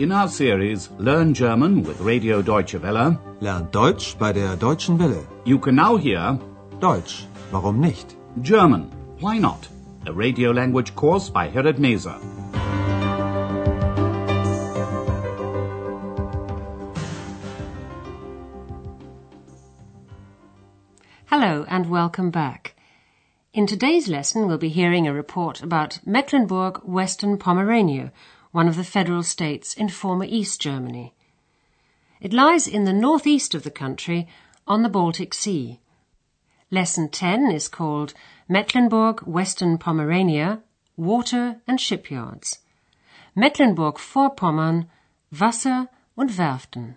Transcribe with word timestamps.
In 0.00 0.12
our 0.12 0.28
series 0.28 0.88
Learn 0.98 1.34
German 1.34 1.82
with 1.82 2.00
Radio 2.00 2.40
Deutsche 2.40 2.80
Welle, 2.80 3.18
Lernt 3.42 3.70
Deutsch 3.70 4.16
bei 4.18 4.32
der 4.32 4.56
Deutschen 4.56 4.98
Welle. 4.98 5.26
you 5.44 5.58
can 5.58 5.74
now 5.74 5.96
hear 5.98 6.38
Deutsch, 6.78 7.26
warum 7.52 7.82
nicht? 7.82 8.16
German, 8.40 8.90
Why 9.20 9.36
Not? 9.36 9.68
A 10.06 10.12
radio 10.14 10.52
language 10.52 10.94
course 10.96 11.28
by 11.28 11.50
Herrad 11.50 11.78
Meese. 11.78 12.14
Hello 21.26 21.66
and 21.68 21.90
welcome 21.90 22.30
back. 22.30 22.74
In 23.52 23.66
today's 23.66 24.08
lesson, 24.08 24.46
we'll 24.46 24.56
be 24.56 24.70
hearing 24.70 25.06
a 25.06 25.12
report 25.12 25.62
about 25.62 26.00
Mecklenburg 26.06 26.78
Western 26.84 27.36
Pomerania, 27.36 28.12
one 28.52 28.68
of 28.68 28.76
the 28.76 28.84
federal 28.84 29.22
states 29.22 29.74
in 29.74 29.88
former 29.88 30.24
East 30.24 30.60
Germany. 30.60 31.14
It 32.20 32.32
lies 32.32 32.66
in 32.66 32.84
the 32.84 32.92
northeast 32.92 33.54
of 33.54 33.62
the 33.62 33.70
country 33.70 34.28
on 34.66 34.82
the 34.82 34.88
Baltic 34.88 35.34
Sea. 35.34 35.80
Lesson 36.70 37.08
10 37.08 37.50
is 37.50 37.68
called 37.68 38.14
Mecklenburg 38.48 39.20
Western 39.22 39.78
Pomerania 39.78 40.62
Water 40.96 41.60
and 41.66 41.80
Shipyards. 41.80 42.58
Mecklenburg-Vorpommern 43.34 44.86
Wasser 45.32 45.88
und 46.16 46.36
Werften. 46.36 46.96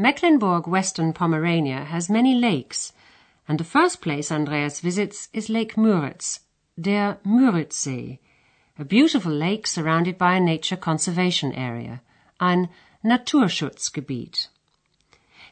Mecklenburg 0.00 0.68
Western 0.68 1.12
Pomerania 1.12 1.82
has 1.82 2.08
many 2.08 2.32
lakes, 2.32 2.92
and 3.48 3.58
the 3.58 3.64
first 3.64 4.00
place 4.00 4.30
Andreas 4.30 4.78
visits 4.78 5.28
is 5.32 5.48
Lake 5.48 5.74
Müritz, 5.74 6.38
der 6.80 7.18
Müritzsee, 7.26 8.20
a 8.78 8.84
beautiful 8.84 9.32
lake 9.32 9.66
surrounded 9.66 10.16
by 10.16 10.34
a 10.36 10.40
nature 10.40 10.76
conservation 10.76 11.52
area, 11.52 12.00
ein 12.38 12.68
Naturschutzgebiet. 13.04 14.46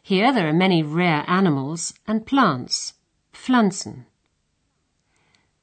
Here 0.01 0.33
there 0.33 0.47
are 0.47 0.53
many 0.53 0.81
rare 0.81 1.25
animals 1.27 1.93
and 2.07 2.25
plants, 2.25 2.95
Pflanzen. 3.33 4.07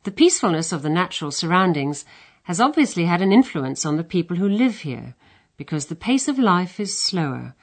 The 0.03 0.11
peacefulness 0.11 0.73
of 0.73 0.81
the 0.81 0.89
natural 0.89 1.31
surroundings 1.31 2.03
has 2.43 2.59
obviously 2.59 3.05
had 3.05 3.21
an 3.21 3.31
influence 3.31 3.85
on 3.85 3.95
the 3.95 4.03
people 4.03 4.35
who 4.35 4.49
live 4.49 4.79
here, 4.79 5.15
because 5.55 5.85
the 5.85 5.95
pace 5.95 6.27
of 6.27 6.37
life 6.37 6.81
is 6.81 6.99
slower. 6.99 7.55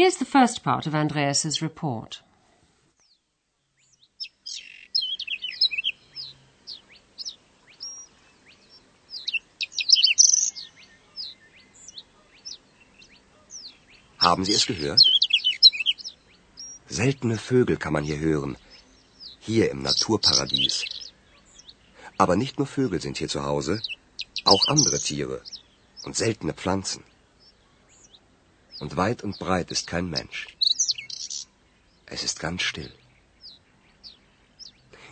Here's 0.00 0.18
the 0.18 0.24
first 0.24 0.62
part 0.62 0.86
of 0.86 0.94
Andreas's 0.94 1.60
report. 1.60 2.22
Haben 14.20 14.44
Sie 14.44 14.52
es 14.52 14.66
gehört? 14.66 15.02
Seltene 16.86 17.36
Vögel 17.36 17.76
kann 17.76 17.92
man 17.92 18.04
hier 18.04 18.20
hören. 18.20 18.56
Hier 19.40 19.68
im 19.72 19.82
Naturparadies. 19.82 20.84
Aber 22.18 22.36
nicht 22.36 22.58
nur 22.58 22.68
Vögel 22.68 23.00
sind 23.00 23.16
hier 23.18 23.28
zu 23.28 23.42
Hause, 23.42 23.82
auch 24.44 24.68
andere 24.68 25.00
Tiere 25.00 25.42
und 26.04 26.14
seltene 26.14 26.54
Pflanzen. 26.54 27.02
Und 28.80 28.96
weit 28.96 29.22
und 29.22 29.38
breit 29.38 29.70
ist 29.70 29.86
kein 29.86 30.08
Mensch. 30.08 30.46
Es 32.06 32.22
ist 32.22 32.40
ganz 32.40 32.62
still. 32.62 32.92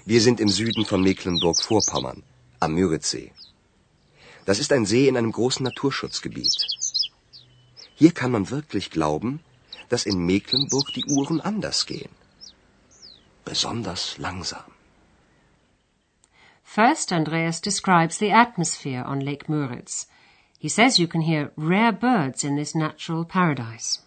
Wir 0.04 0.20
sind 0.20 0.38
im 0.40 0.48
Süden 0.48 0.84
von 0.84 1.02
Mecklenburg-Vorpommern, 1.02 2.22
am 2.60 2.74
Müritzsee. 2.74 3.32
Das 4.44 4.60
ist 4.60 4.72
ein 4.72 4.86
See 4.86 5.08
in 5.08 5.16
einem 5.16 5.32
großen 5.32 5.64
Naturschutzgebiet. 5.64 6.56
Hier 7.96 8.12
kann 8.12 8.30
man 8.30 8.50
wirklich 8.50 8.90
glauben, 8.90 9.40
dass 9.88 10.06
in 10.06 10.24
Mecklenburg 10.24 10.92
die 10.94 11.04
Uhren 11.06 11.40
anders 11.40 11.86
gehen. 11.86 12.10
Besonders 13.44 14.18
langsam. 14.18 14.64
First, 16.62 17.12
Andreas 17.12 17.60
describes 17.60 18.18
the 18.18 18.32
atmosphere 18.32 19.06
on 19.06 19.20
Lake 19.20 19.50
Müritz. 19.50 20.08
He 20.58 20.68
says 20.68 20.98
you 20.98 21.06
can 21.06 21.20
hear 21.20 21.52
rare 21.56 21.92
birds 21.92 22.42
in 22.42 22.56
this 22.56 22.74
natural 22.74 23.24
paradise. 23.24 24.00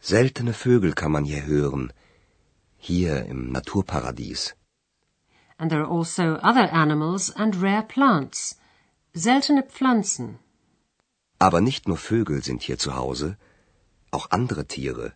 Seltene 0.00 0.52
Vögel 0.52 0.94
kann 0.94 1.12
man 1.12 1.24
hier 1.24 1.42
hören. 1.46 1.92
Hier 2.78 3.24
im 3.26 3.52
Naturparadies. 3.52 4.54
And 5.58 5.70
there 5.70 5.82
are 5.82 5.90
also 5.90 6.38
other 6.42 6.72
animals 6.72 7.30
and 7.30 7.54
rare 7.56 7.82
plants, 7.82 8.56
seltene 9.14 9.62
Pflanzen. 9.62 10.38
Aber 11.38 11.60
nicht 11.60 11.86
nur 11.86 11.96
Vögel 11.98 12.42
sind 12.42 12.62
hier 12.62 12.78
zu 12.78 12.96
Hause, 12.96 13.36
auch 14.10 14.30
andere 14.30 14.66
Tiere 14.66 15.12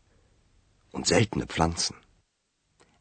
und 0.93 1.07
seltene 1.07 1.47
Pflanzen. 1.47 1.97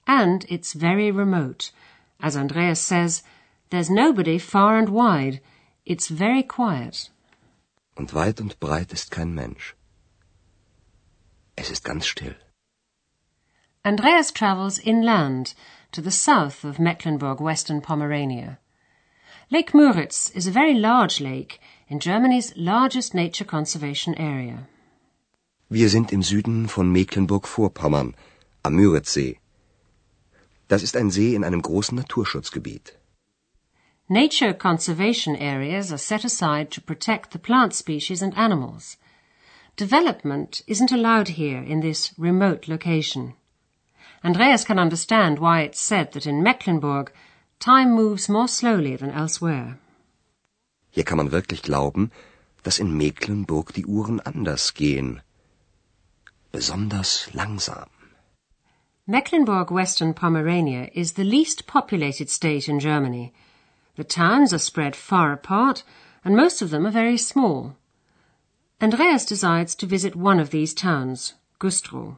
And 0.05 0.45
it's 0.49 0.73
very 0.73 1.11
remote. 1.11 1.71
As 2.19 2.35
Andreas 2.35 2.79
says, 2.79 3.23
there's 3.71 3.89
nobody 3.89 4.39
far 4.39 4.77
and 4.77 4.89
wide. 4.89 5.41
It's 5.85 6.07
very 6.07 6.43
quiet. 6.43 7.11
Und 7.95 8.13
weit 8.13 8.41
und 8.41 8.59
breit 8.59 8.91
ist 8.93 9.09
kein 9.11 9.33
Mensch. 9.33 9.75
Es 11.55 11.69
ist 11.69 11.83
ganz 11.83 12.05
still. 12.05 12.35
Andreas 13.83 14.33
travels 14.33 14.77
inland 14.79 15.55
to 15.91 16.01
the 16.01 16.11
south 16.11 16.65
of 16.65 16.79
Mecklenburg 16.79 17.39
Western 17.39 17.81
Pomerania. 17.81 18.57
Lake 19.49 19.73
Müritz 19.73 20.29
is 20.35 20.47
a 20.47 20.51
very 20.51 20.73
large 20.73 21.19
lake 21.21 21.59
in 21.87 21.99
Germany's 21.99 22.51
largest 22.55 23.13
nature 23.13 23.45
conservation 23.45 24.15
area. 24.15 24.67
Wir 25.69 25.89
sind 25.89 26.11
im 26.11 26.23
Süden 26.23 26.67
von 26.67 26.91
Mecklenburg-Vorpommern, 26.91 28.15
am 28.63 28.75
Müritzsee. 28.75 29.39
Das 30.67 30.83
ist 30.83 30.97
ein 30.97 31.11
See 31.11 31.35
in 31.35 31.43
einem 31.43 31.61
großen 31.61 31.95
Naturschutzgebiet. 31.95 32.97
Nature 34.09 34.53
conservation 34.53 35.35
areas 35.35 35.91
are 35.91 35.97
set 35.97 36.23
aside 36.23 36.69
to 36.69 36.79
protect 36.79 37.31
the 37.31 37.39
plant 37.39 37.73
species 37.73 38.21
and 38.21 38.37
animals. 38.37 38.97
Development 39.75 40.61
isn't 40.67 40.91
allowed 40.91 41.29
here 41.29 41.63
in 41.63 41.79
this 41.79 42.13
remote 42.15 42.67
location. 42.67 43.33
Andreas 44.23 44.63
can 44.63 44.77
understand 44.77 45.39
why 45.39 45.61
it's 45.61 45.81
said 45.81 46.11
that 46.11 46.27
in 46.27 46.43
Mecklenburg 46.43 47.11
time 47.59 47.93
moves 47.93 48.29
more 48.29 48.47
slowly 48.47 48.95
than 48.95 49.09
elsewhere. 49.09 49.79
Hier 50.91 51.03
kann 51.03 51.17
man 51.17 51.31
wirklich 51.31 51.63
glauben, 51.63 52.11
dass 52.61 52.77
in 52.77 52.95
Mecklenburg 52.95 53.73
die 53.73 53.85
Uhren 53.87 54.19
anders 54.19 54.75
gehen. 54.75 55.21
Besonders 56.51 57.33
langsam. 57.33 57.89
Mecklenburg 59.07 59.71
Western 59.71 60.13
Pomerania 60.13 60.89
is 60.93 61.13
the 61.13 61.23
least 61.23 61.65
populated 61.65 62.29
state 62.29 62.69
in 62.69 62.79
Germany. 62.79 63.33
The 63.95 64.03
towns 64.03 64.53
are 64.53 64.59
spread 64.59 64.95
far 64.95 65.31
apart, 65.31 65.83
and 66.23 66.35
most 66.35 66.61
of 66.61 66.69
them 66.69 66.85
are 66.85 66.91
very 66.91 67.17
small. 67.17 67.77
Andreas 68.81 69.25
decides 69.25 69.73
to 69.75 69.85
visit 69.85 70.15
one 70.15 70.39
of 70.39 70.49
these 70.49 70.73
towns, 70.73 71.35
Güstrow. 71.59 72.17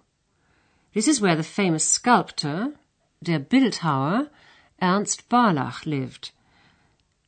This 0.94 1.08
is 1.08 1.22
where 1.22 1.36
the 1.36 1.44
famous 1.44 1.88
sculptor, 1.88 2.74
der 3.22 3.40
Bildhauer, 3.40 4.30
Ernst 4.82 5.30
Barlach 5.30 5.86
lived. 5.86 6.32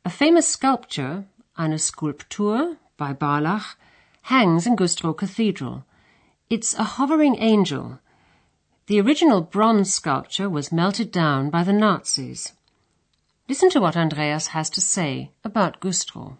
A 0.03 0.09
famous 0.09 0.47
sculpture, 0.47 1.25
eine 1.57 1.77
Skulptur 1.77 2.77
by 2.97 3.13
Barlach, 3.13 3.75
hangs 4.23 4.65
in 4.65 4.75
Güstrow 4.75 5.15
Cathedral. 5.15 5.85
It's 6.49 6.73
a 6.73 6.83
hovering 6.83 7.35
angel. 7.37 7.99
The 8.87 8.99
original 9.01 9.41
bronze 9.41 9.93
sculpture 9.93 10.49
was 10.49 10.71
melted 10.71 11.11
down 11.11 11.51
by 11.51 11.63
the 11.63 11.73
Nazis. 11.73 12.53
Listen 13.49 13.71
to 13.71 13.79
what 13.79 13.97
Andreas 13.97 14.49
has 14.49 14.69
to 14.69 14.79
say 14.79 15.31
about 15.43 15.79
Güstrow. 15.79 16.37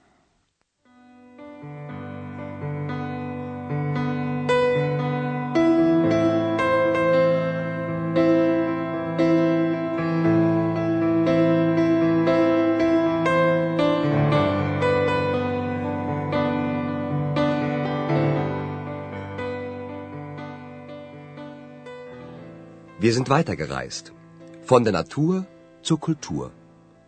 Wir 22.99 23.13
sind 23.13 23.29
weitergereist. 23.31 24.13
Von 24.61 24.83
der 24.83 24.93
Natur 24.93 25.47
zur 25.81 25.99
Kultur. 25.99 26.51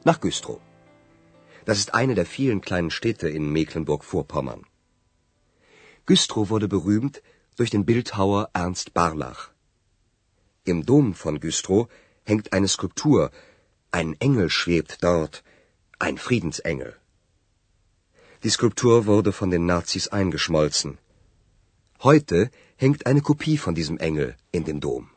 Nach 0.03 0.19
Güstrow. 0.19 0.59
Das 1.65 1.77
ist 1.77 1.93
eine 1.93 2.15
der 2.15 2.25
vielen 2.25 2.61
kleinen 2.61 2.89
Städte 2.89 3.29
in 3.29 3.53
Mecklenburg-Vorpommern. 3.53 4.65
Güstrow 6.07 6.49
wurde 6.49 6.67
berühmt 6.67 7.21
durch 7.55 7.69
den 7.69 7.85
Bildhauer 7.85 8.49
Ernst 8.53 8.95
Barlach. 8.95 9.51
Im 10.63 10.87
Dom 10.87 11.13
von 11.13 11.39
Güstrow 11.39 11.87
hängt 12.23 12.51
eine 12.51 12.67
Skulptur. 12.67 13.29
Ein 13.91 14.15
Engel 14.19 14.49
schwebt 14.49 15.03
dort, 15.03 15.43
ein 15.99 16.17
Friedensengel. 16.17 16.95
Die 18.43 18.49
Skulptur 18.49 19.05
wurde 19.05 19.31
von 19.31 19.51
den 19.51 19.67
Nazis 19.67 20.07
eingeschmolzen. 20.07 20.97
Heute 22.01 22.49
hängt 22.75 23.05
eine 23.05 23.21
Kopie 23.21 23.59
von 23.59 23.75
diesem 23.75 23.99
Engel 23.99 24.35
in 24.51 24.65
dem 24.65 24.79
Dom. 24.79 25.10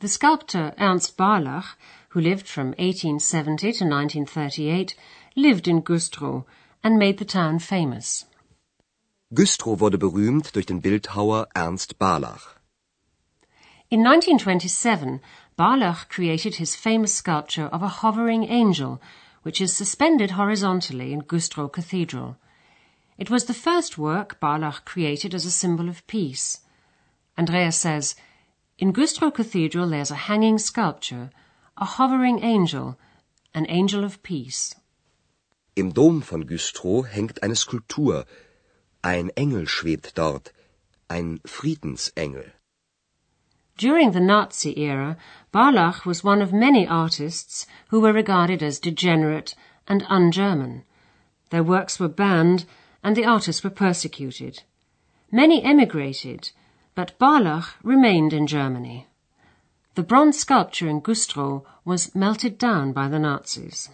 The 0.00 0.08
sculptor 0.08 0.74
Ernst 0.78 1.16
Barlach, 1.16 1.74
who 2.10 2.20
lived 2.20 2.46
from 2.46 2.74
1870 2.78 3.72
to 3.72 3.84
1938, 3.84 4.94
lived 5.34 5.66
in 5.66 5.80
Güstrow 5.80 6.44
and 6.84 6.98
made 6.98 7.16
the 7.16 7.24
town 7.24 7.58
famous. 7.58 8.26
Güstrow 9.32 9.80
wurde 9.80 9.96
berühmt 9.96 10.52
durch 10.52 10.66
den 10.66 10.82
Bildhauer 10.82 11.46
Ernst 11.54 11.98
Barlach. 11.98 12.58
In 13.90 14.04
1927, 14.04 15.22
Barlach 15.56 16.10
created 16.10 16.56
his 16.56 16.76
famous 16.76 17.14
sculpture 17.14 17.68
of 17.72 17.82
a 17.82 17.88
hovering 17.88 18.44
angel, 18.44 19.00
which 19.44 19.62
is 19.62 19.74
suspended 19.74 20.32
horizontally 20.32 21.14
in 21.14 21.22
Güstrow 21.22 21.72
Cathedral. 21.72 22.36
It 23.16 23.30
was 23.30 23.46
the 23.46 23.54
first 23.54 23.96
work 23.96 24.38
Barlach 24.40 24.84
created 24.84 25.34
as 25.34 25.46
a 25.46 25.50
symbol 25.50 25.88
of 25.88 26.06
peace. 26.06 26.60
Andreas 27.38 27.76
says, 27.76 28.14
In 28.78 28.92
Güstrow 28.92 29.32
Cathedral 29.32 29.88
there's 29.88 30.10
a 30.10 30.26
hanging 30.28 30.58
sculpture, 30.58 31.30
a 31.78 31.86
hovering 31.86 32.44
angel, 32.44 32.98
an 33.54 33.64
angel 33.70 34.04
of 34.04 34.22
peace. 34.22 34.74
Im 35.76 35.92
Dom 35.92 36.20
von 36.20 36.44
Güstrow 36.44 37.06
hängt 37.06 37.42
eine 37.42 37.56
Skulptur, 37.56 38.26
Ein 39.02 39.30
Engel 39.34 39.66
schwebt 39.66 40.14
dort, 40.18 40.52
ein 41.08 41.40
Friedensengel. 41.46 42.52
During 43.78 44.12
the 44.12 44.20
Nazi 44.20 44.78
era, 44.78 45.16
Barlach 45.54 46.04
was 46.04 46.22
one 46.22 46.42
of 46.42 46.52
many 46.52 46.86
artists 46.86 47.66
who 47.88 48.00
were 48.00 48.12
regarded 48.12 48.62
as 48.62 48.78
degenerate 48.78 49.54
and 49.88 50.04
un-German. 50.10 50.82
Their 51.48 51.62
works 51.62 51.98
were 51.98 52.08
banned 52.08 52.66
and 53.02 53.16
the 53.16 53.24
artists 53.24 53.64
were 53.64 53.70
persecuted. 53.70 54.64
Many 55.32 55.62
emigrated, 55.62 56.50
but 56.96 57.18
Barlach 57.18 57.74
remained 57.84 58.32
in 58.32 58.46
Germany. 58.46 59.06
The 59.94 60.02
bronze 60.02 60.38
sculpture 60.38 60.88
in 60.88 61.02
Güstrow 61.02 61.62
was 61.84 62.14
melted 62.14 62.58
down 62.58 62.92
by 62.92 63.06
the 63.08 63.18
Nazis. 63.18 63.90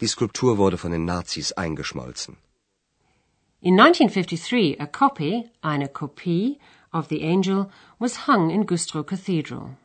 Die 0.00 0.06
Skulptur 0.06 0.56
wurde 0.56 0.78
von 0.78 0.92
den 0.92 1.04
Nazis 1.04 1.52
eingeschmolzen. 1.52 2.36
In 3.60 3.74
1953, 3.74 4.76
a 4.78 4.86
copy, 4.86 5.50
eine 5.62 5.88
Kopie, 5.88 6.58
of 6.92 7.08
the 7.08 7.22
angel 7.24 7.68
was 7.98 8.28
hung 8.28 8.50
in 8.50 8.64
Güstrow 8.64 9.04
Cathedral. 9.04 9.76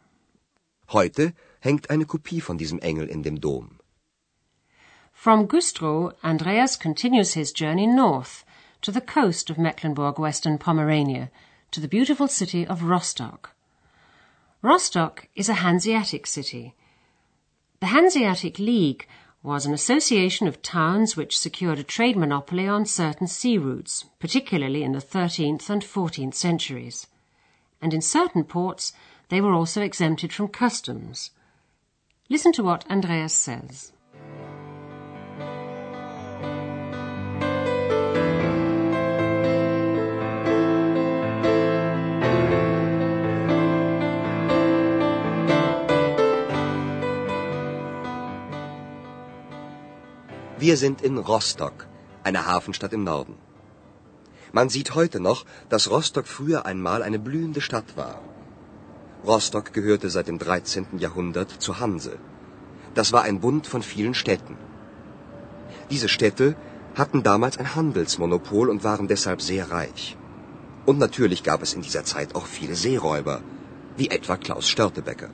Heute 0.89 1.33
hängt 1.61 1.89
eine 1.89 2.05
Kopie 2.05 2.41
von 2.41 2.59
diesem 2.59 2.77
Engel 2.79 3.07
in 3.07 3.23
dem 3.23 3.41
Dom. 3.41 3.79
From 5.11 5.47
Güstrow, 5.47 6.13
Andreas 6.21 6.77
continues 6.77 7.33
his 7.33 7.51
journey 7.51 7.87
north 7.87 8.45
to 8.81 8.91
the 8.91 9.01
coast 9.01 9.49
of 9.49 9.57
Mecklenburg-Western 9.57 10.59
Pomerania, 10.59 11.31
to 11.73 11.79
the 11.79 11.87
beautiful 11.87 12.27
city 12.27 12.67
of 12.67 12.83
Rostock. 12.83 13.55
Rostock 14.61 15.27
is 15.35 15.49
a 15.49 15.55
Hanseatic 15.55 16.27
city. 16.27 16.75
The 17.79 17.87
Hanseatic 17.87 18.59
League 18.59 19.07
was 19.41 19.65
an 19.65 19.73
association 19.73 20.47
of 20.47 20.61
towns 20.61 21.17
which 21.17 21.37
secured 21.37 21.79
a 21.79 21.83
trade 21.83 22.15
monopoly 22.15 22.67
on 22.67 22.85
certain 22.85 23.25
sea 23.25 23.57
routes, 23.57 24.05
particularly 24.19 24.83
in 24.83 24.91
the 24.91 24.99
13th 24.99 25.67
and 25.67 25.81
14th 25.81 26.35
centuries. 26.35 27.07
And 27.81 27.91
in 27.91 28.01
certain 28.01 28.43
ports, 28.43 28.93
they 29.29 29.41
were 29.41 29.53
also 29.53 29.81
exempted 29.81 30.31
from 30.31 30.49
customs. 30.49 31.31
Listen 32.29 32.51
to 32.53 32.63
what 32.63 32.89
Andreas 32.89 33.33
says. 33.33 33.91
Wir 50.63 50.75
sind 50.77 51.01
in 51.07 51.17
Rostock, 51.29 51.87
einer 52.23 52.43
Hafenstadt 52.49 52.93
im 52.97 53.03
Norden. 53.03 53.33
Man 54.57 54.69
sieht 54.75 54.89
heute 54.97 55.19
noch, 55.19 55.39
dass 55.71 55.89
Rostock 55.93 56.27
früher 56.33 56.59
einmal 56.65 57.03
eine 57.07 57.19
blühende 57.25 57.59
Stadt 57.59 57.97
war. 57.97 58.21
Rostock 59.31 59.73
gehörte 59.77 60.09
seit 60.09 60.29
dem 60.29 60.37
13. 60.39 60.99
Jahrhundert 61.05 61.51
zur 61.65 61.81
Hanse. 61.81 62.13
Das 62.99 63.11
war 63.15 63.23
ein 63.23 63.41
Bund 63.41 63.67
von 63.67 63.83
vielen 63.83 64.13
Städten. 64.13 64.55
Diese 65.91 66.07
Städte 66.07 66.55
hatten 67.01 67.23
damals 67.23 67.57
ein 67.57 67.75
Handelsmonopol 67.75 68.69
und 68.69 68.85
waren 68.85 69.09
deshalb 69.09 69.41
sehr 69.41 69.69
reich. 69.69 70.15
Und 70.85 70.97
natürlich 70.97 71.43
gab 71.49 71.61
es 71.61 71.73
in 71.73 71.81
dieser 71.81 72.05
Zeit 72.05 72.35
auch 72.35 72.45
viele 72.45 72.75
Seeräuber, 72.75 73.41
wie 73.97 74.09
etwa 74.19 74.37
Klaus 74.37 74.69
Störtebecker. 74.69 75.29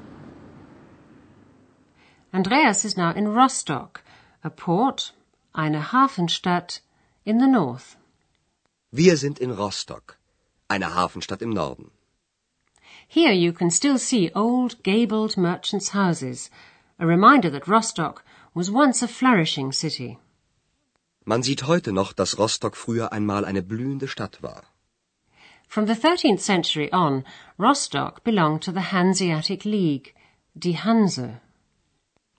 Andreas 2.32 2.84
is 2.84 2.98
now 2.98 3.12
in 3.22 3.28
Rostock, 3.28 4.02
a 4.42 4.50
port 4.50 5.14
eine 5.54 5.92
Hafenstadt 5.92 6.82
in 7.24 7.40
the 7.40 7.48
north. 7.48 7.98
Wir 8.92 9.18
sind 9.18 9.40
in 9.40 9.52
Rostock, 9.52 10.18
eine 10.68 10.94
Hafenstadt 10.96 11.42
im 11.42 11.50
Norden. 11.52 11.92
Here 13.08 13.34
you 13.34 13.54
can 13.54 13.72
still 13.72 13.98
see 13.98 14.32
old 14.34 14.84
gabled 14.84 15.38
merchants' 15.38 15.94
houses, 15.94 16.50
a 17.00 17.06
reminder 17.06 17.50
that 17.52 17.68
Rostock 17.68 18.24
was 18.54 18.72
once 18.72 19.04
a 19.04 19.08
flourishing 19.08 19.72
city. 19.72 20.18
Man 21.26 21.44
sieht 21.44 21.68
heute 21.68 21.92
noch, 21.92 22.14
dass 22.14 22.38
Rostock 22.38 22.76
früher 22.76 23.12
einmal 23.12 23.46
eine 23.46 23.62
blühende 23.62 24.08
Stadt 24.08 24.42
war. 24.42 24.64
From 25.68 25.86
the 25.86 25.94
13th 25.94 26.40
century 26.40 26.90
on, 26.92 27.24
Rostock 27.60 28.24
belonged 28.24 28.64
to 28.64 28.72
the 28.72 28.92
Hanseatic 28.92 29.66
League, 29.66 30.16
die 30.56 30.78
Hanse. 30.78 31.42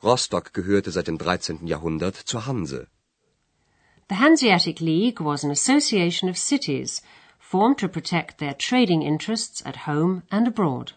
Rostock 0.02 0.52
gehörte 0.52 0.90
seit 0.90 1.06
dem 1.06 1.18
13. 1.18 1.66
Jahrhundert 1.66 2.16
zur 2.16 2.46
Hanse. 2.46 2.88
The 4.10 4.16
Hanseatic 4.16 4.80
League 4.80 5.20
was 5.20 5.44
an 5.44 5.52
association 5.52 6.28
of 6.28 6.36
cities 6.36 7.00
formed 7.38 7.78
to 7.78 7.88
protect 7.88 8.38
their 8.38 8.54
trading 8.54 9.02
interests 9.02 9.62
at 9.64 9.86
home 9.86 10.24
and 10.32 10.48
abroad. 10.48 10.94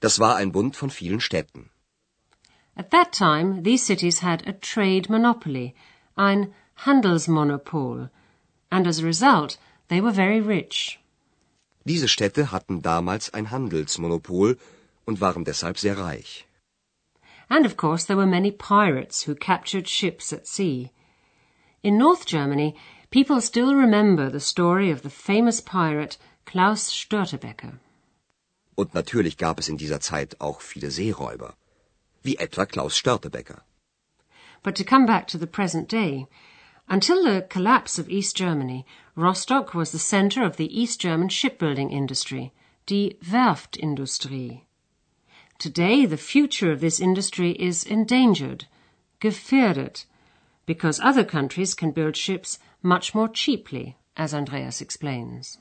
Das 0.00 0.18
war 0.18 0.36
ein 0.36 0.50
Bund 0.50 0.74
von 0.74 0.88
vielen 0.88 1.20
Städten. 1.20 1.68
At 2.74 2.90
that 2.90 3.12
time, 3.12 3.64
these 3.64 3.84
cities 3.84 4.20
had 4.20 4.48
a 4.48 4.54
trade 4.54 5.10
monopoly, 5.10 5.74
ein 6.16 6.54
Handelsmonopol, 6.86 8.08
and 8.72 8.86
as 8.86 9.00
a 9.00 9.04
result, 9.04 9.58
they 9.88 10.00
were 10.00 10.10
very 10.10 10.40
rich. 10.40 10.98
Diese 11.84 12.08
Städte 12.08 12.50
hatten 12.50 12.80
damals 12.80 13.28
ein 13.34 13.50
Handelsmonopol 13.50 14.56
und 15.04 15.20
waren 15.20 15.44
deshalb 15.44 15.76
sehr 15.76 15.98
reich. 15.98 16.46
And 17.50 17.66
of 17.66 17.76
course, 17.76 18.06
there 18.06 18.16
were 18.16 18.24
many 18.26 18.50
pirates 18.50 19.24
who 19.24 19.34
captured 19.34 19.86
ships 19.86 20.32
at 20.32 20.46
sea. 20.46 20.92
In 21.86 21.98
North 21.98 22.26
Germany, 22.26 22.74
people 23.10 23.40
still 23.40 23.76
remember 23.76 24.28
the 24.28 24.40
story 24.40 24.90
of 24.90 25.02
the 25.02 25.08
famous 25.08 25.60
pirate 25.60 26.16
Klaus 26.44 26.90
Störtebeker. 26.90 27.78
Und 28.76 28.92
natürlich 28.92 29.36
gab 29.36 29.60
es 29.60 29.68
in 29.68 29.76
dieser 29.76 30.00
Zeit 30.00 30.34
auch 30.40 30.60
viele 30.62 30.90
Seeräuber, 30.90 31.54
wie 32.24 32.38
etwa 32.38 32.66
Klaus 32.66 32.96
Störtebeker. 32.96 33.62
But 34.64 34.74
to 34.74 34.82
come 34.82 35.06
back 35.06 35.28
to 35.28 35.38
the 35.38 35.46
present 35.46 35.88
day, 35.88 36.26
until 36.88 37.22
the 37.22 37.46
collapse 37.48 38.00
of 38.00 38.08
East 38.08 38.36
Germany, 38.36 38.84
Rostock 39.14 39.72
was 39.72 39.92
the 39.92 40.00
center 40.00 40.44
of 40.44 40.56
the 40.56 40.66
East 40.66 41.00
German 41.00 41.28
shipbuilding 41.28 41.92
industry, 41.92 42.52
die 42.86 43.16
Werftindustrie. 43.22 44.62
Today, 45.60 46.04
the 46.04 46.16
future 46.16 46.72
of 46.72 46.80
this 46.80 46.98
industry 46.98 47.52
is 47.52 47.84
endangered, 47.84 48.66
gefährdet, 49.20 50.06
because 50.66 51.00
other 51.00 51.24
countries 51.24 51.74
can 51.74 51.92
build 51.92 52.16
ships 52.16 52.58
much 52.82 53.14
more 53.14 53.28
cheaply, 53.28 53.96
as 54.16 54.34
Andreas 54.34 54.80
explains. 54.80 55.58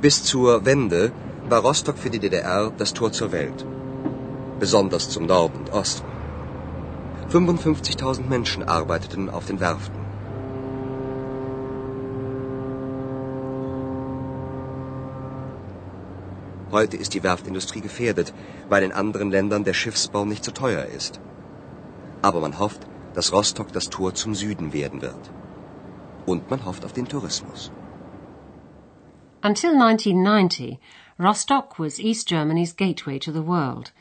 Bis 0.00 0.24
zur 0.24 0.64
Wende 0.64 1.12
war 1.48 1.60
Rostock 1.60 1.96
für 1.96 2.10
die 2.10 2.18
DDR 2.18 2.72
das 2.76 2.92
Tor 2.92 3.12
zur 3.12 3.30
Welt. 3.30 3.64
Besonders 4.58 5.08
zum 5.10 5.26
Norden 5.26 5.58
und 5.58 5.70
Osten. 5.70 6.06
55.000 7.30 8.26
Menschen 8.28 8.64
arbeiteten 8.64 9.30
auf 9.30 9.46
den 9.46 9.60
Werften. 9.60 10.01
Heute 16.72 16.96
ist 16.96 17.12
die 17.12 17.22
Werftindustrie 17.22 17.82
gefährdet, 17.82 18.32
weil 18.70 18.82
in 18.82 18.92
anderen 18.92 19.30
Ländern 19.30 19.64
der 19.64 19.74
Schiffsbau 19.74 20.24
nicht 20.24 20.42
so 20.42 20.52
teuer 20.52 20.86
ist. 20.86 21.20
Aber 22.22 22.40
man 22.40 22.58
hofft, 22.58 22.86
dass 23.14 23.32
Rostock 23.32 23.72
das 23.72 23.90
Tor 23.90 24.14
zum 24.14 24.34
Süden 24.34 24.72
werden 24.72 25.02
wird. 25.02 25.30
Und 26.24 26.50
man 26.50 26.64
hofft 26.64 26.86
auf 26.86 26.94
den 26.94 27.06
Tourismus. 27.06 27.70
Until 29.42 29.72
1990, 29.72 30.78
Rostock 31.18 31.78
was 31.78 31.98
East 31.98 32.26
Germany's 32.28 32.74
gateway 32.74 33.18
to 33.18 33.32
the 33.32 33.46
world. 33.46 33.92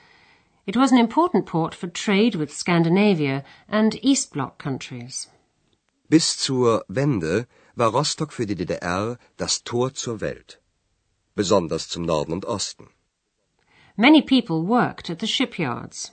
It 0.66 0.78
was 0.78 0.94
an 0.94 0.98
important 0.98 1.46
port 1.46 1.75
for 1.75 1.92
trade 1.92 2.40
with 2.40 2.58
Scandinavia 2.58 3.44
and 3.68 4.01
East 4.01 4.32
Bloc 4.32 4.60
countries. 4.60 5.30
Bis 6.08 6.38
zur 6.38 6.86
Wende 6.88 7.48
war 7.75 7.90
Rostock 7.90 8.32
für 8.32 8.46
die 8.46 8.56
DDR 8.56 9.18
das 9.36 9.63
Tor 9.63 9.94
zur 9.94 10.22
Welt. 10.22 10.61
Besonders 11.35 11.88
zum 11.88 12.03
Norden 12.03 12.33
und 12.33 12.45
Osten. 12.45 12.89
Many 13.97 14.21
people 14.21 14.63
worked 14.63 15.09
at 15.09 15.19
the 15.19 15.27
shipyards. 15.27 16.11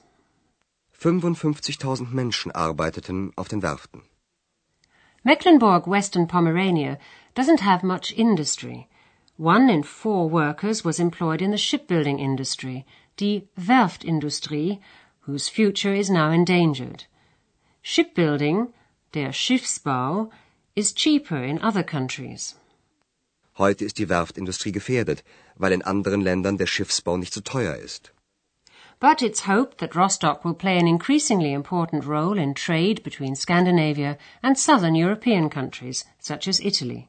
55.000 0.98 2.12
Menschen 2.12 2.50
arbeiteten 2.52 3.32
auf 3.36 3.48
den 3.48 3.62
Werften. 3.62 4.02
Mecklenburg-Western 5.24 6.26
Pomerania 6.26 6.98
doesn't 7.34 7.60
have 7.60 7.84
much 7.84 8.12
industry. 8.12 8.88
One 9.36 9.70
in 9.70 9.82
four 9.84 10.28
workers 10.28 10.84
was 10.84 10.98
employed 10.98 11.40
in 11.40 11.50
the 11.52 11.58
shipbuilding 11.58 12.18
industry, 12.18 12.84
die 13.16 13.48
Werftindustrie, 13.56 14.80
whose 15.20 15.48
future 15.48 15.94
is 15.94 16.10
now 16.10 16.30
endangered. 16.30 17.04
Shipbuilding, 17.82 18.72
der 19.12 19.32
Schiffsbau, 19.32 20.30
is 20.74 20.92
cheaper 20.92 21.42
in 21.42 21.60
other 21.60 21.82
countries. 21.82 22.54
Heute 23.58 23.84
ist 23.84 23.98
die 23.98 24.08
Werftindustrie 24.08 24.70
gefährdet, 24.70 25.24
weil 25.56 25.72
in 25.72 25.82
anderen 25.82 26.20
Ländern 26.20 26.58
der 26.58 26.66
Schiffsbau 26.66 27.16
nicht 27.16 27.34
so 27.34 27.40
teuer 27.40 27.74
ist. 27.74 28.12
But 29.00 29.20
it's 29.20 29.46
hoped 29.46 29.78
that 29.78 29.96
Rostock 29.96 30.44
will 30.44 30.54
play 30.54 30.78
an 30.78 30.86
increasingly 30.86 31.52
important 31.52 32.06
role 32.06 32.40
in 32.40 32.54
trade 32.54 33.02
between 33.02 33.36
Scandinavia 33.36 34.16
and 34.42 34.56
southern 34.56 34.94
European 34.94 35.50
countries, 35.50 36.04
such 36.20 36.48
as 36.48 36.60
Italy. 36.60 37.08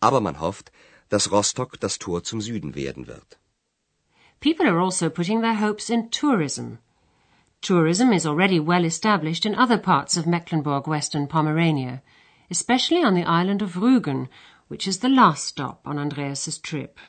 Aber 0.00 0.20
man 0.20 0.40
hofft, 0.40 0.70
dass 1.08 1.30
Rostock 1.30 1.80
das 1.80 1.98
Tor 1.98 2.22
zum 2.22 2.40
Süden 2.40 2.74
werden 2.74 3.06
wird. 3.06 3.38
People 4.40 4.66
are 4.66 4.80
also 4.80 5.10
putting 5.10 5.42
their 5.42 5.60
hopes 5.60 5.90
in 5.90 6.10
tourism. 6.10 6.78
Tourism 7.60 8.12
is 8.12 8.24
already 8.24 8.58
well 8.58 8.86
established 8.86 9.44
in 9.44 9.54
other 9.54 9.76
parts 9.76 10.16
of 10.16 10.26
Mecklenburg-Western 10.26 11.28
Pomerania, 11.28 12.02
especially 12.50 13.04
on 13.04 13.14
the 13.14 13.24
island 13.24 13.60
of 13.60 13.74
Rügen, 13.76 14.28
which 14.70 14.86
is 14.86 15.00
the 15.00 15.08
last 15.08 15.46
stop 15.46 15.80
on 15.84 15.98
Andreas's 15.98 16.56
trip. 16.56 17.00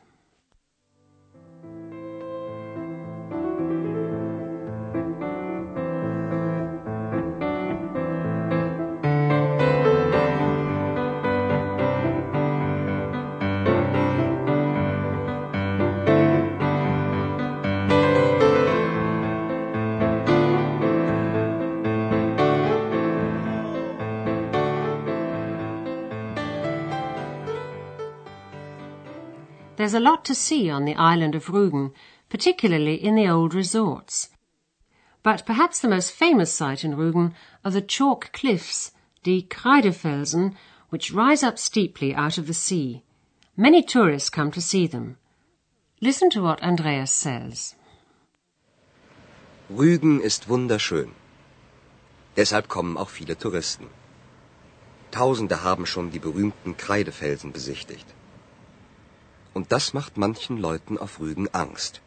There's 29.81 29.95
a 29.95 30.09
lot 30.11 30.23
to 30.25 30.35
see 30.35 30.69
on 30.69 30.85
the 30.85 30.93
island 30.93 31.33
of 31.33 31.47
Rügen, 31.47 31.91
particularly 32.29 33.03
in 33.03 33.15
the 33.15 33.27
old 33.27 33.55
resorts. 33.55 34.29
But 35.23 35.43
perhaps 35.43 35.79
the 35.79 35.87
most 35.87 36.11
famous 36.11 36.53
sight 36.53 36.83
in 36.83 36.93
Rügen 36.93 37.33
are 37.65 37.71
the 37.71 37.81
chalk 37.81 38.31
cliffs, 38.31 38.91
die 39.23 39.47
Kreidefelsen, 39.49 40.55
which 40.91 41.11
rise 41.11 41.41
up 41.41 41.57
steeply 41.57 42.13
out 42.13 42.37
of 42.37 42.45
the 42.45 42.53
sea. 42.53 43.01
Many 43.57 43.81
tourists 43.81 44.29
come 44.29 44.51
to 44.51 44.61
see 44.61 44.85
them. 44.85 45.17
Listen 45.99 46.29
to 46.29 46.43
what 46.43 46.61
Andreas 46.61 47.11
says. 47.11 47.73
Rügen 49.71 50.21
ist 50.21 50.47
wunderschön. 50.47 51.09
Deshalb 52.37 52.67
kommen 52.67 52.97
auch 52.97 53.09
viele 53.09 53.35
Touristen. 53.35 53.89
Tausende 55.09 55.63
haben 55.63 55.87
schon 55.87 56.11
die 56.11 56.19
berühmten 56.19 56.77
Kreidefelsen 56.77 57.51
besichtigt. 57.51 58.05
Und 59.53 59.71
das 59.71 59.93
macht 59.93 60.17
manchen 60.17 60.57
Leuten 60.57 60.97
auf 60.97 61.19
Rügen 61.19 61.47
Angst. 61.53 62.01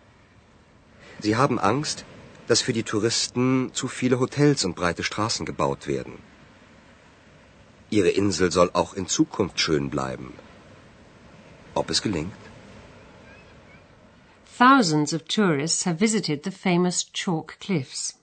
Sie 1.21 1.37
haben 1.37 1.59
Angst, 1.59 2.05
dass 2.49 2.63
für 2.63 2.73
die 2.73 2.83
Touristen 2.83 3.71
zu 3.73 3.89
viele 3.89 4.19
Hotels 4.21 4.65
und 4.65 4.77
breite 4.77 5.03
Straßen 5.03 5.47
gebaut 5.47 5.87
werden. 5.87 6.19
Ihre 7.91 8.11
Insel 8.11 8.51
soll 8.51 8.71
auch 8.73 8.95
in 8.95 9.07
Zukunft 9.07 9.61
schön 9.61 9.91
bleiben. 9.91 10.33
Ob 11.75 11.91
es 11.91 12.03
gelingt? 12.03 12.43
Thousands 14.59 15.13
of 15.13 15.25
tourists 15.25 15.85
have 15.85 16.01
visited 16.01 16.45
the 16.45 16.51
famous 16.51 17.13
chalk 17.13 17.59
cliffs. 17.61 18.15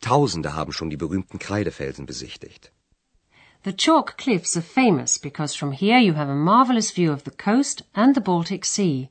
Tausende 0.00 0.54
haben 0.54 0.72
schon 0.72 0.90
die 0.90 0.96
berühmten 0.96 1.38
Kreidefelsen 1.38 2.06
besichtigt. 2.06 2.72
The 3.62 3.74
chalk 3.74 4.16
cliffs 4.16 4.56
are 4.56 4.62
famous 4.62 5.18
because 5.18 5.54
from 5.54 5.72
here 5.72 5.98
you 5.98 6.14
have 6.14 6.30
a 6.30 6.34
marvelous 6.34 6.90
view 6.92 7.12
of 7.12 7.24
the 7.24 7.30
coast 7.30 7.82
and 7.94 8.14
the 8.14 8.20
Baltic 8.20 8.64
Sea. 8.64 9.10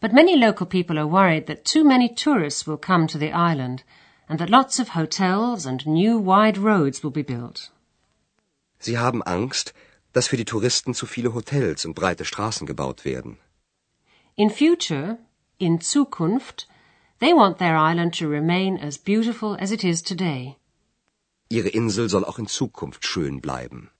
But 0.00 0.12
many 0.12 0.36
local 0.36 0.66
people 0.66 0.98
are 0.98 1.06
worried 1.06 1.46
that 1.46 1.64
too 1.64 1.82
many 1.82 2.10
tourists 2.10 2.66
will 2.66 2.76
come 2.76 3.06
to 3.06 3.16
the 3.16 3.32
island 3.32 3.84
and 4.28 4.38
that 4.38 4.50
lots 4.50 4.78
of 4.78 4.90
hotels 4.90 5.64
and 5.64 5.86
new 5.86 6.18
wide 6.18 6.58
roads 6.58 7.02
will 7.02 7.10
be 7.10 7.22
built. 7.22 7.70
Sie 8.80 8.98
haben 8.98 9.22
Angst, 9.22 9.72
dass 10.12 10.28
für 10.28 10.36
die 10.36 10.44
Touristen 10.44 10.92
zu 10.92 11.06
viele 11.06 11.32
Hotels 11.32 11.86
und 11.86 11.94
breite 11.94 12.26
Straßen 12.26 12.66
gebaut 12.66 13.06
werden. 13.06 13.38
In 14.36 14.50
future, 14.50 15.16
in 15.58 15.80
Zukunft, 15.80 16.66
they 17.18 17.32
want 17.32 17.58
their 17.58 17.78
island 17.78 18.12
to 18.18 18.28
remain 18.28 18.76
as 18.76 18.98
beautiful 18.98 19.56
as 19.58 19.72
it 19.72 19.82
is 19.82 20.02
today. 20.02 20.57
Ihre 21.50 21.68
Insel 21.68 22.08
soll 22.08 22.24
auch 22.24 22.38
in 22.38 22.46
Zukunft 22.46 23.06
schön 23.06 23.40
bleiben. 23.40 23.90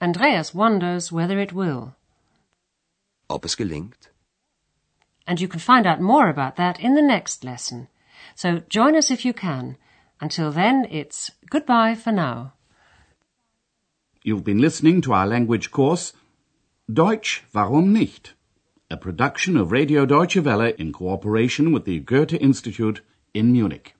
Andreas 0.00 0.54
wonders 0.54 1.12
whether 1.12 1.38
it 1.38 1.52
will. 1.52 1.94
Ob 3.28 3.44
es 3.44 3.56
gelingt? 3.56 4.10
And 5.26 5.40
you 5.40 5.48
can 5.48 5.60
find 5.60 5.86
out 5.86 6.00
more 6.00 6.28
about 6.28 6.56
that 6.56 6.80
in 6.80 6.94
the 6.94 7.02
next 7.02 7.44
lesson. 7.44 7.88
So 8.34 8.60
join 8.68 8.96
us 8.96 9.10
if 9.10 9.24
you 9.24 9.32
can. 9.32 9.76
Until 10.20 10.52
then, 10.52 10.86
it's 10.90 11.30
goodbye 11.50 11.94
for 11.94 12.12
now. 12.12 12.52
You've 14.22 14.44
been 14.44 14.58
listening 14.58 15.00
to 15.02 15.12
our 15.12 15.26
language 15.26 15.70
course 15.70 16.12
Deutsch, 16.92 17.44
warum 17.52 17.92
nicht? 17.92 18.34
A 18.90 18.96
production 18.96 19.56
of 19.56 19.70
Radio 19.70 20.04
Deutsche 20.04 20.44
Welle 20.44 20.74
in 20.76 20.92
cooperation 20.92 21.72
with 21.72 21.84
the 21.84 22.00
Goethe 22.00 22.34
Institute 22.34 23.00
in 23.32 23.52
Munich. 23.52 23.94